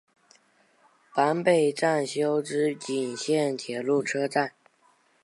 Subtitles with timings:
[1.13, 4.53] 坂北站筱之井线铁路车站。